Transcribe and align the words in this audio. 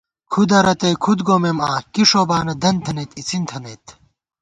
کُھدہ 0.31 0.59
رتئ 0.65 0.93
کُھد 1.03 1.19
گومېم 1.27 1.57
آں، 1.69 1.79
کی 1.93 2.03
ݭوبانہ 2.09 2.53
دنت 2.61 2.79
تھنَئیت 2.85 3.11
اِڅِن 3.19 3.43
تھنَئیت 3.49 3.85